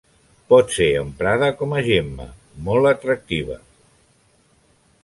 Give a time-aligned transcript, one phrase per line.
[0.53, 2.27] Pot ser emprada com a gemma,
[2.71, 3.61] molt atractiva.